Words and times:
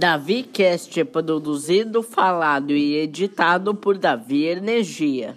Davi 0.00 0.42
Cast 0.44 0.98
é 0.98 1.04
produzido, 1.04 2.02
falado 2.02 2.72
e 2.72 2.96
editado 2.96 3.74
por 3.74 3.98
Davi 3.98 4.46
Energia. 4.46 5.36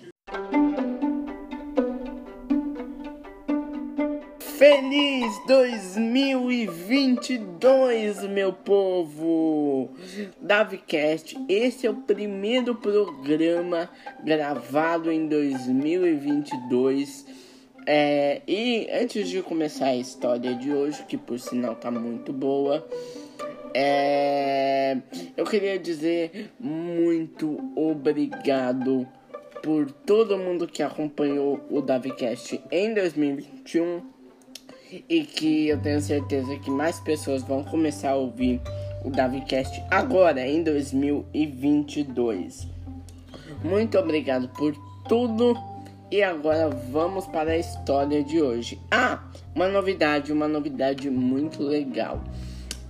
Feliz 4.39 5.45
2022, 5.45 8.23
meu 8.29 8.53
povo! 8.53 9.89
DaviCast, 10.39 11.37
esse 11.49 11.85
é 11.85 11.89
o 11.89 11.95
primeiro 11.95 12.73
programa 12.73 13.89
gravado 14.23 15.11
em 15.11 15.27
2022. 15.27 17.25
É, 17.85 18.41
e 18.47 18.87
antes 18.93 19.27
de 19.27 19.41
começar 19.41 19.87
a 19.87 19.95
história 19.97 20.55
de 20.55 20.71
hoje, 20.71 21.03
que 21.03 21.17
por 21.17 21.37
sinal 21.37 21.75
tá 21.75 21.91
muito 21.91 22.31
boa, 22.31 22.87
é, 23.73 24.97
eu 25.35 25.43
queria 25.45 25.79
dizer 25.79 26.51
muito 26.59 27.57
obrigado 27.75 29.07
por 29.61 29.91
todo 29.91 30.37
mundo 30.37 30.67
que 30.67 30.83
acompanhou 30.83 31.65
o 31.69 31.81
DaviCast 31.81 32.61
em 32.69 32.93
2021 32.93 34.01
e 35.09 35.23
que 35.23 35.69
eu 35.69 35.81
tenho 35.81 35.99
certeza 36.01 36.55
que 36.59 36.69
mais 36.69 36.99
pessoas 36.99 37.41
vão 37.41 37.63
começar 37.63 38.11
a 38.11 38.15
ouvir 38.15 38.61
o 39.03 39.09
DaviCast 39.09 39.83
agora 39.89 40.45
em 40.45 40.61
2022. 40.63 42.67
Muito 43.63 43.97
obrigado 43.97 44.49
por 44.49 44.75
tudo 45.07 45.57
e 46.11 46.21
agora 46.21 46.69
vamos 46.69 47.25
para 47.25 47.53
a 47.53 47.57
história 47.57 48.23
de 48.23 48.39
hoje. 48.41 48.79
Ah, 48.91 49.23
uma 49.55 49.67
novidade, 49.67 50.31
uma 50.31 50.47
novidade 50.47 51.09
muito 51.09 51.63
legal. 51.63 52.23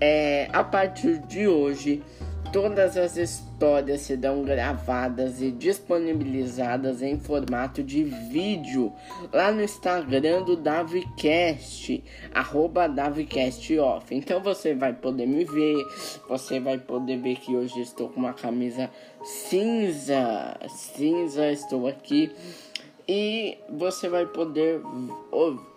É, 0.05 0.49
a 0.51 0.65
partir 0.65 1.17
de 1.19 1.47
hoje, 1.47 2.03
todas 2.51 2.97
as 2.97 3.15
histórias 3.15 4.01
serão 4.01 4.43
gravadas 4.43 5.41
e 5.41 5.49
disponibilizadas 5.49 7.01
em 7.01 7.17
formato 7.17 7.81
de 7.81 8.03
vídeo 8.03 8.91
lá 9.31 9.49
no 9.49 9.63
Instagram 9.63 10.43
do 10.43 10.57
DaviCast, 10.57 12.03
arroba 12.33 12.89
DaviCastOff. 12.89 14.13
Então 14.13 14.41
você 14.41 14.75
vai 14.75 14.91
poder 14.91 15.25
me 15.25 15.45
ver, 15.45 15.81
você 16.27 16.59
vai 16.59 16.77
poder 16.77 17.15
ver 17.19 17.37
que 17.37 17.55
hoje 17.55 17.79
estou 17.79 18.09
com 18.09 18.19
uma 18.19 18.33
camisa 18.33 18.89
cinza, 19.23 20.57
cinza, 20.67 21.49
estou 21.49 21.87
aqui. 21.87 22.29
E 23.07 23.57
você 23.69 24.09
vai 24.09 24.25
poder 24.25 24.81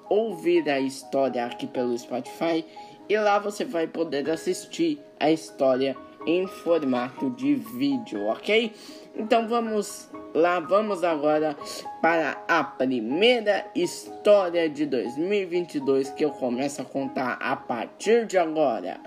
ouvir 0.08 0.68
a 0.68 0.80
história 0.80 1.46
aqui 1.46 1.68
pelo 1.68 1.96
Spotify 1.96 2.64
e 3.08 3.16
lá 3.16 3.38
você 3.38 3.64
vai 3.64 3.86
poder 3.86 4.28
assistir 4.30 5.00
a 5.18 5.30
história 5.30 5.96
em 6.26 6.46
formato 6.46 7.30
de 7.30 7.54
vídeo, 7.54 8.26
ok? 8.26 8.72
Então 9.14 9.46
vamos 9.48 10.10
lá, 10.34 10.58
vamos 10.58 11.04
agora 11.04 11.56
para 12.02 12.42
a 12.48 12.64
primeira 12.64 13.64
história 13.74 14.68
de 14.68 14.84
2022 14.86 16.10
que 16.10 16.24
eu 16.24 16.30
começo 16.30 16.82
a 16.82 16.84
contar 16.84 17.38
a 17.40 17.54
partir 17.54 18.26
de 18.26 18.36
agora. 18.36 19.00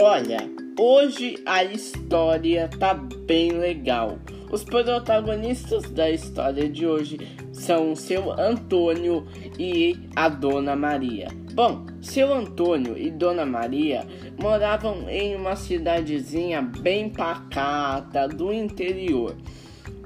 Olha, 0.00 0.48
hoje 0.78 1.42
a 1.44 1.64
história 1.64 2.68
tá 2.78 2.94
bem 2.94 3.50
legal. 3.50 4.20
Os 4.48 4.62
protagonistas 4.62 5.90
da 5.90 6.08
história 6.08 6.68
de 6.68 6.86
hoje 6.86 7.18
são 7.52 7.96
seu 7.96 8.30
Antônio 8.30 9.26
e 9.58 9.98
a 10.14 10.28
Dona 10.28 10.76
Maria. 10.76 11.26
Bom, 11.52 11.84
seu 12.00 12.32
Antônio 12.32 12.96
e 12.96 13.10
Dona 13.10 13.44
Maria 13.44 14.06
moravam 14.40 15.10
em 15.10 15.34
uma 15.34 15.56
cidadezinha 15.56 16.62
bem 16.62 17.10
pacata 17.10 18.28
do 18.28 18.52
interior. 18.52 19.36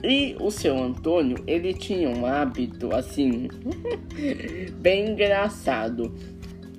E 0.03 0.35
o 0.41 0.51
seu 0.51 0.75
Antônio, 0.83 1.37
ele 1.47 1.75
tinha 1.75 2.09
um 2.09 2.25
hábito 2.25 2.95
assim, 2.95 3.47
bem 4.81 5.11
engraçado. 5.11 6.15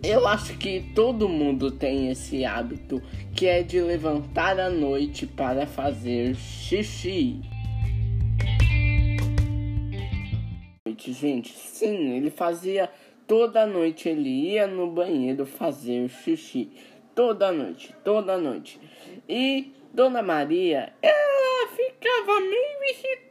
Eu 0.06 0.28
acho 0.28 0.58
que 0.58 0.81
todo 0.94 1.30
mundo 1.30 1.72
tem 1.72 2.09
esse 2.09 2.44
hábito 2.44 3.02
que 3.34 3.47
é 3.47 3.64
de 3.64 3.80
levantar 3.80 4.59
à 4.59 4.69
noite 4.69 5.25
para 5.25 5.66
fazer 5.66 6.36
xixi. 6.36 7.40
Gente, 10.97 11.53
sim, 11.53 12.18
ele 12.18 12.30
fazia 12.30 12.90
toda 13.25 13.66
noite, 13.66 14.09
ele 14.09 14.30
ia 14.30 14.68
no 14.68 14.91
banheiro 14.91 15.46
fazer 15.46 16.09
xixi. 16.09 16.70
Toda 17.16 17.50
noite, 17.53 17.96
toda 18.03 18.38
noite. 18.38 18.81
E 19.28 19.72
Dona 19.94 20.22
Maria, 20.22 20.91
ela 21.02 21.68
ficava 21.70 22.41
meio 22.41 22.84
irritada 22.90 23.22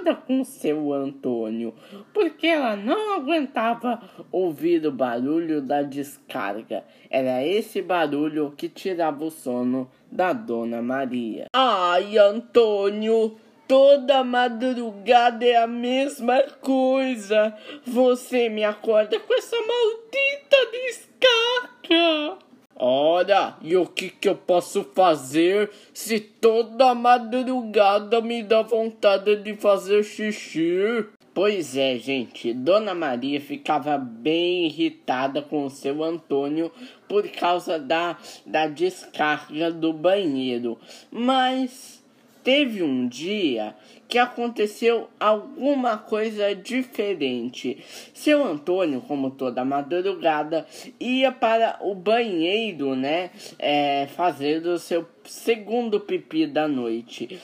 irritada 0.00 0.14
com 0.14 0.42
seu 0.44 0.92
Antônio, 0.92 1.74
porque 2.12 2.46
ela 2.46 2.76
não 2.76 3.14
aguentava 3.14 4.00
ouvir 4.32 4.86
o 4.86 4.92
barulho 4.92 5.60
da 5.60 5.82
descarga. 5.82 6.84
Era 7.10 7.44
esse 7.44 7.82
barulho 7.82 8.52
que 8.56 8.68
tirava 8.68 9.24
o 9.24 9.30
sono 9.30 9.90
da 10.10 10.32
Dona 10.32 10.82
Maria. 10.82 11.46
Ai, 11.52 12.18
Antônio, 12.18 13.36
toda 13.68 14.24
madrugada 14.24 15.44
é 15.44 15.56
a 15.56 15.66
mesma 15.66 16.42
coisa. 16.60 17.54
Você 17.84 18.48
me 18.48 18.64
acorda 18.64 19.18
com 19.20 19.34
essa 19.34 19.56
maldita 19.56 20.56
descarga. 20.72 22.49
Ora, 22.82 23.58
e 23.60 23.76
o 23.76 23.84
que, 23.84 24.08
que 24.08 24.26
eu 24.26 24.34
posso 24.34 24.82
fazer 24.94 25.70
se 25.92 26.18
toda 26.18 26.94
madrugada 26.94 28.22
me 28.22 28.42
dá 28.42 28.62
vontade 28.62 29.36
de 29.36 29.54
fazer 29.54 30.02
xixi? 30.02 31.04
Pois 31.34 31.76
é, 31.76 31.98
gente, 31.98 32.54
Dona 32.54 32.94
Maria 32.94 33.38
ficava 33.38 33.98
bem 33.98 34.64
irritada 34.64 35.42
com 35.42 35.66
o 35.66 35.70
seu 35.70 36.02
Antônio 36.02 36.72
por 37.06 37.28
causa 37.28 37.78
da, 37.78 38.16
da 38.46 38.66
descarga 38.66 39.70
do 39.70 39.92
banheiro. 39.92 40.78
Mas 41.10 41.99
teve 42.42 42.82
um 42.82 43.06
dia 43.06 43.74
que 44.08 44.18
aconteceu 44.18 45.08
alguma 45.20 45.96
coisa 45.96 46.54
diferente. 46.54 47.78
Seu 48.12 48.44
Antônio, 48.44 49.00
como 49.00 49.30
toda 49.30 49.64
madrugada, 49.64 50.66
ia 50.98 51.30
para 51.30 51.78
o 51.80 51.94
banheiro, 51.94 52.96
né? 52.96 53.30
É, 53.58 54.08
fazer 54.16 54.66
o 54.66 54.78
seu 54.78 55.06
segundo 55.24 56.00
pipi 56.00 56.46
da 56.46 56.66
noite. 56.66 57.38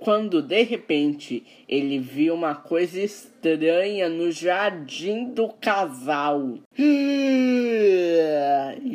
Quando 0.00 0.40
de 0.40 0.62
repente 0.62 1.44
ele 1.68 1.98
viu 1.98 2.34
uma 2.34 2.54
coisa 2.54 3.00
estranha 3.00 4.08
no 4.08 4.30
jardim 4.30 5.26
do 5.26 5.48
casal. 5.48 6.58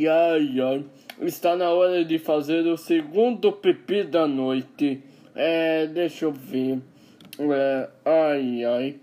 Ai. 0.09 0.83
Está 1.21 1.55
na 1.55 1.69
hora 1.69 2.03
de 2.03 2.17
fazer 2.17 2.65
o 2.67 2.77
segundo 2.77 3.51
pipi 3.51 4.03
da 4.03 4.25
noite. 4.25 5.03
É, 5.35 5.87
deixa 5.87 6.25
eu 6.25 6.31
ver. 6.31 6.79
É, 7.39 7.89
ai, 8.05 8.63
ai. 8.63 8.95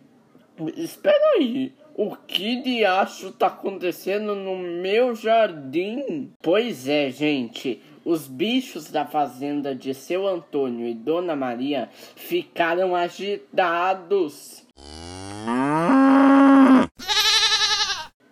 Espera 0.76 1.18
aí. 1.36 1.72
O 1.94 2.16
que 2.16 2.62
de 2.62 2.84
acho 2.84 3.32
tá 3.32 3.48
acontecendo 3.48 4.34
no 4.34 4.56
meu 4.56 5.14
jardim? 5.14 6.32
Pois 6.40 6.88
é, 6.88 7.10
gente. 7.10 7.82
Os 8.04 8.26
bichos 8.26 8.90
da 8.90 9.04
fazenda 9.04 9.74
de 9.74 9.92
seu 9.92 10.26
Antônio 10.26 10.86
e 10.86 10.94
Dona 10.94 11.36
Maria 11.36 11.90
ficaram 12.16 12.94
agitados. 12.94 14.64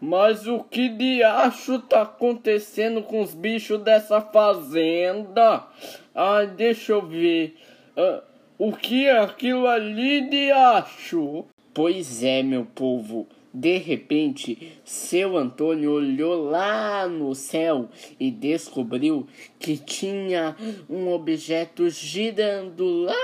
Mas 0.01 0.47
o 0.47 0.61
que 0.61 0.89
de 0.89 1.23
acho 1.23 1.81
tá 1.81 2.03
acontecendo 2.03 3.03
com 3.03 3.21
os 3.21 3.35
bichos 3.35 3.81
dessa 3.83 4.21
fazenda? 4.21 5.67
Ai, 6.15 6.47
deixa 6.47 6.93
eu 6.93 7.03
ver. 7.05 7.56
Ah, 8.00 8.23
o 8.56 8.71
que 8.71 9.06
é 9.06 9.19
aquilo 9.19 9.67
ali 9.67 10.21
de 10.31 10.53
acho? 10.53 11.47
Pois 11.75 12.23
é, 12.23 12.45
meu 12.45 12.65
povo. 12.65 13.27
De 13.53 13.77
repente, 13.77 14.79
seu 14.85 15.37
Antônio 15.37 15.91
olhou 15.95 16.49
lá 16.49 17.09
no 17.09 17.35
céu 17.35 17.89
e 18.21 18.31
descobriu 18.31 19.27
que 19.59 19.77
tinha 19.77 20.55
um 20.89 21.09
objeto 21.12 21.91
girando 21.91 22.85
lá 23.03 23.15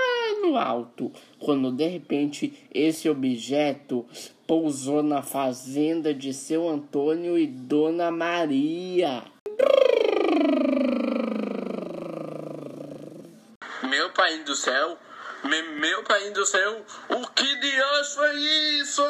no 0.41 0.57
alto. 0.57 1.09
Quando 1.39 1.71
de 1.71 1.87
repente 1.87 2.51
esse 2.73 3.07
objeto 3.07 4.05
pousou 4.45 5.01
na 5.01 5.21
fazenda 5.21 6.13
de 6.13 6.33
seu 6.33 6.67
Antônio 6.67 7.37
e 7.37 7.47
Dona 7.47 8.11
Maria. 8.11 9.23
Meu 13.95 14.09
pai 14.09 14.39
do 14.39 14.53
céu, 14.53 14.97
meu 15.79 16.03
pai 16.03 16.29
do 16.31 16.45
céu, 16.45 16.81
o 17.09 17.27
que 17.27 17.55
Deus 17.61 18.13
foi 18.13 18.35
isso? 18.81 19.01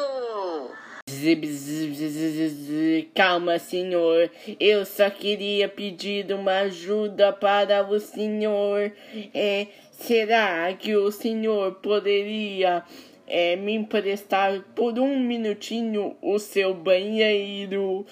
Calma, 3.12 3.58
senhor. 3.58 4.30
Eu 4.60 4.86
só 4.86 5.10
queria 5.10 5.68
pedir 5.68 6.32
uma 6.32 6.60
ajuda 6.60 7.32
para 7.32 7.84
o 7.84 7.98
senhor. 7.98 8.92
É, 9.34 9.66
será 9.90 10.72
que 10.74 10.94
o 10.94 11.10
senhor 11.10 11.74
poderia 11.82 12.84
é, 13.26 13.56
me 13.56 13.74
emprestar 13.74 14.62
por 14.76 15.00
um 15.00 15.18
minutinho 15.18 16.16
o 16.22 16.38
seu 16.38 16.72
banheiro? 16.72 18.06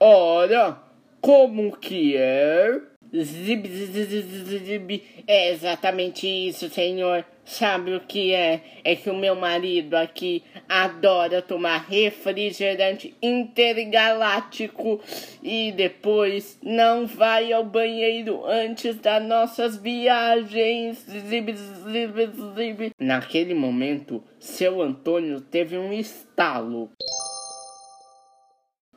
Ora, 0.00 0.82
como 1.20 1.76
que 1.76 2.16
é? 2.16 2.91
Zib, 3.14 3.68
zib, 3.68 4.64
zib, 4.64 5.02
É 5.26 5.50
exatamente 5.50 6.26
isso, 6.26 6.70
senhor. 6.70 7.26
Sabe 7.44 7.94
o 7.94 8.00
que 8.00 8.32
é? 8.32 8.62
É 8.82 8.96
que 8.96 9.10
o 9.10 9.16
meu 9.16 9.34
marido 9.34 9.94
aqui 9.94 10.42
adora 10.66 11.42
tomar 11.42 11.84
refrigerante 11.88 13.14
intergaláctico 13.20 14.98
e 15.42 15.72
depois 15.72 16.58
não 16.62 17.06
vai 17.06 17.52
ao 17.52 17.64
banheiro 17.64 18.46
antes 18.46 18.96
das 18.96 19.22
nossas 19.22 19.76
viagens. 19.76 21.04
Zib, 21.06 21.52
zib, 21.52 22.30
zib. 22.56 22.92
Naquele 22.98 23.52
momento, 23.52 24.24
seu 24.38 24.80
Antônio 24.80 25.40
teve 25.40 25.76
um 25.76 25.92
estalo 25.92 26.90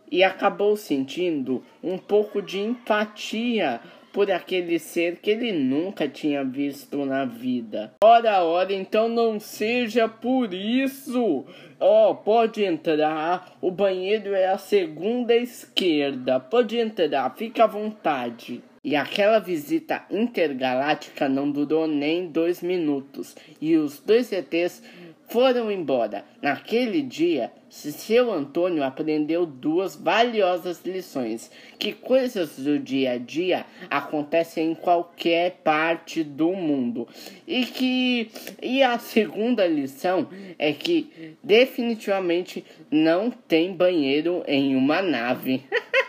e 0.10 0.24
acabou 0.24 0.78
sentindo 0.78 1.64
um 1.84 1.98
pouco 1.98 2.42
de 2.42 2.60
empatia 2.60 3.82
por 4.16 4.32
aquele 4.32 4.80
ser 4.80 5.18
que 5.18 5.30
ele 5.30 5.52
nunca 5.52 6.08
tinha 6.08 6.42
visto 6.42 7.06
na 7.06 7.26
vida. 7.26 7.92
Ora, 8.02 8.46
ora, 8.46 8.72
então 8.72 9.10
não 9.10 9.42
seja 9.42 10.08
por 10.08 10.54
isso. 10.54 11.44
Ó, 11.78 12.12
oh, 12.12 12.16
pode 12.16 12.64
entrar. 12.64 13.58
O 13.60 13.70
banheiro 13.70 14.34
é 14.34 14.48
a 14.48 14.58
segunda 14.58 15.36
esquerda. 15.36 16.40
Pode 16.40 16.78
entrar, 16.78 17.36
fica 17.36 17.66
à 17.66 17.68
vontade. 17.68 18.64
E 18.82 18.96
aquela 18.96 19.40
visita 19.40 20.06
intergaláctica 20.10 21.28
não 21.28 21.52
durou 21.52 21.86
nem 21.86 22.28
dois 22.28 22.62
minutos. 22.62 23.36
E 23.60 23.76
os 23.76 24.00
dois 24.00 24.32
ETs 24.32 24.82
foram 25.28 25.72
embora. 25.72 26.24
Naquele 26.42 27.02
dia, 27.02 27.52
seu 27.70 28.32
Antônio 28.32 28.84
aprendeu 28.84 29.46
duas 29.46 29.96
valiosas 29.96 30.82
lições: 30.86 31.52
que 31.78 31.94
coisas 31.94 32.58
do 32.58 32.80
dia 32.80 33.14
a 33.14 33.18
dia 33.18 33.66
acontecem 33.90 34.72
em 34.72 34.76
qualquer 34.76 35.60
parte 35.64 36.24
do 36.24 36.54
mundo. 36.54 37.08
E 37.48 37.66
que 37.66 38.32
e 38.62 38.84
a 38.84 38.98
segunda 39.00 39.66
lição 39.66 40.28
é 40.58 40.72
que 40.72 41.36
definitivamente 41.44 42.64
não 42.90 43.30
tem 43.30 43.74
banheiro 43.74 44.44
em 44.48 44.76
uma 44.76 45.02
nave. 45.02 45.64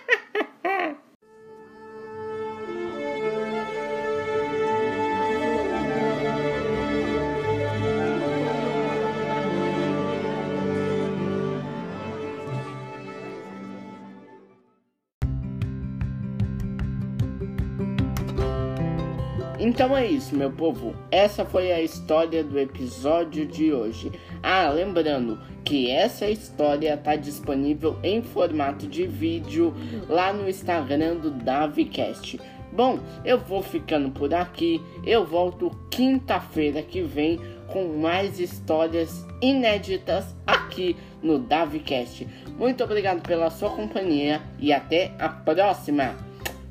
Então 19.66 19.96
é 19.96 20.06
isso, 20.06 20.36
meu 20.36 20.52
povo. 20.52 20.94
Essa 21.10 21.44
foi 21.44 21.72
a 21.72 21.82
história 21.82 22.44
do 22.44 22.56
episódio 22.56 23.44
de 23.44 23.72
hoje. 23.72 24.12
Ah, 24.40 24.68
lembrando 24.68 25.40
que 25.64 25.90
essa 25.90 26.30
história 26.30 26.94
está 26.94 27.16
disponível 27.16 27.98
em 28.00 28.22
formato 28.22 28.86
de 28.86 29.08
vídeo 29.08 29.74
lá 30.08 30.32
no 30.32 30.48
Instagram 30.48 31.16
do 31.16 31.32
DaviCast. 31.32 32.40
Bom, 32.72 33.00
eu 33.24 33.40
vou 33.40 33.60
ficando 33.60 34.08
por 34.10 34.32
aqui. 34.32 34.80
Eu 35.04 35.26
volto 35.26 35.76
quinta-feira 35.90 36.80
que 36.80 37.02
vem 37.02 37.40
com 37.66 37.98
mais 37.98 38.38
histórias 38.38 39.26
inéditas 39.42 40.32
aqui 40.46 40.96
no 41.20 41.40
DaviCast. 41.40 42.24
Muito 42.56 42.84
obrigado 42.84 43.20
pela 43.26 43.50
sua 43.50 43.70
companhia 43.70 44.40
e 44.60 44.72
até 44.72 45.10
a 45.18 45.28
próxima. 45.28 46.14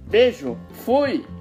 Beijo, 0.07 0.57
fui! 0.71 1.34